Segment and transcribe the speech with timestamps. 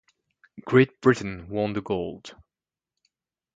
[0.65, 2.35] Great Britain won the gold.